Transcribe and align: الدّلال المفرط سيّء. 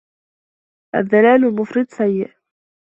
الدّلال 0.95 1.45
المفرط 1.45 1.89
سيّء. 1.89 2.31